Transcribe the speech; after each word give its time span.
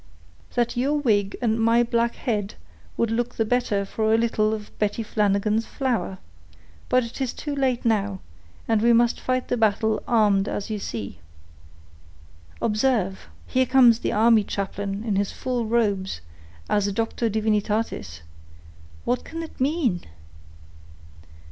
"That 0.55 0.75
your 0.75 0.93
wig 0.95 1.37
and 1.43 1.61
my 1.61 1.83
black 1.83 2.15
head 2.15 2.55
would 2.97 3.11
look 3.11 3.35
the 3.35 3.45
better 3.45 3.85
for 3.85 4.11
a 4.11 4.17
little 4.17 4.51
of 4.51 4.75
Betty 4.79 5.03
Flanagan's 5.03 5.67
flour; 5.67 6.17
but 6.89 7.03
it 7.03 7.21
is 7.21 7.33
too 7.33 7.55
late 7.55 7.85
now, 7.85 8.19
and 8.67 8.81
we 8.81 8.93
must 8.93 9.19
fight 9.19 9.47
the 9.47 9.57
battle 9.57 10.01
armed 10.07 10.47
as 10.49 10.71
you 10.71 10.79
see." 10.79 11.19
"Observe, 12.63 13.27
here 13.45 13.67
comes 13.67 13.99
the 13.99 14.11
army 14.11 14.43
chaplain 14.43 15.03
in 15.03 15.17
his 15.17 15.31
full 15.31 15.67
robes, 15.67 16.21
as 16.67 16.87
a 16.87 16.91
Doctor 16.91 17.29
Divinitatis; 17.29 18.21
what 19.05 19.23
can 19.23 19.43
it 19.43 19.61
mean?" 19.61 20.01